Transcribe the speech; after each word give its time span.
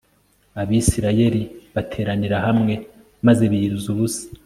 Abisirayeli 0.61 1.41
bateranira 1.75 2.37
hamwe 2.45 2.73
maze 3.25 3.43
biyiriza 3.51 3.87
ubusa 3.93 4.23